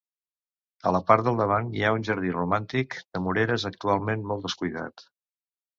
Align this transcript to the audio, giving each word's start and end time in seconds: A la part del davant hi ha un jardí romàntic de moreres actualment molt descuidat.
A 0.91 0.93
la 0.95 1.01
part 1.09 1.27
del 1.27 1.37
davant 1.41 1.69
hi 1.81 1.85
ha 1.85 1.93
un 1.97 2.07
jardí 2.09 2.33
romàntic 2.39 2.99
de 3.03 3.25
moreres 3.29 3.69
actualment 3.73 4.29
molt 4.33 4.49
descuidat. 4.51 5.11